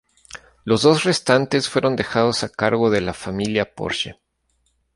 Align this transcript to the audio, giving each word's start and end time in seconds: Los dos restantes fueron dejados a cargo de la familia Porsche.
Los 0.63 0.81
dos 0.81 1.03
restantes 1.03 1.69
fueron 1.69 1.95
dejados 1.95 2.43
a 2.43 2.49
cargo 2.49 2.89
de 2.89 3.01
la 3.01 3.13
familia 3.13 3.75
Porsche. 3.75 4.17